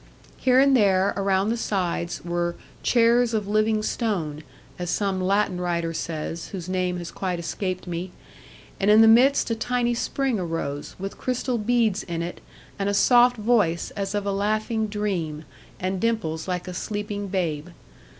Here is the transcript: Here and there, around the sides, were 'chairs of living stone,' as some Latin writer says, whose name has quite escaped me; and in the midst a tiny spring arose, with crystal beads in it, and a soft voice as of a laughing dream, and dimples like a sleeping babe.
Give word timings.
Here 0.37 0.59
and 0.59 0.75
there, 0.75 1.13
around 1.15 1.49
the 1.49 1.57
sides, 1.57 2.25
were 2.25 2.55
'chairs 2.81 3.35
of 3.35 3.47
living 3.47 3.83
stone,' 3.83 4.41
as 4.79 4.89
some 4.89 5.21
Latin 5.21 5.61
writer 5.61 5.93
says, 5.93 6.47
whose 6.47 6.67
name 6.67 6.97
has 6.97 7.11
quite 7.11 7.37
escaped 7.37 7.85
me; 7.85 8.09
and 8.79 8.89
in 8.89 9.01
the 9.01 9.07
midst 9.07 9.51
a 9.51 9.55
tiny 9.55 9.93
spring 9.93 10.39
arose, 10.39 10.95
with 10.97 11.19
crystal 11.19 11.59
beads 11.59 12.01
in 12.01 12.23
it, 12.23 12.41
and 12.79 12.89
a 12.89 12.95
soft 12.95 13.37
voice 13.37 13.91
as 13.91 14.15
of 14.15 14.25
a 14.25 14.31
laughing 14.31 14.87
dream, 14.87 15.45
and 15.79 16.01
dimples 16.01 16.47
like 16.47 16.67
a 16.67 16.73
sleeping 16.73 17.27
babe. 17.27 17.67